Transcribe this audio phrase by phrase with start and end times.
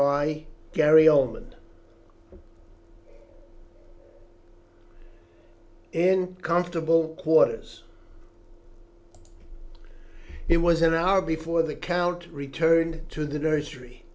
[0.73, 1.43] CHAPTER XV
[5.91, 7.83] IN COMFORTABLE QUARTERS
[10.49, 14.03] It was an hour before the Count returned to the nursery.